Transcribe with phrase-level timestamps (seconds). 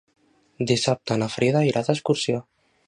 [0.71, 2.43] Dissabte na Frida irà d'excursió.